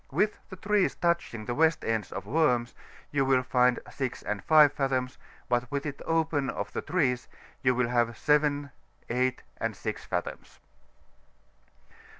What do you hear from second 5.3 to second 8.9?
but with it open of the trees you will have 7,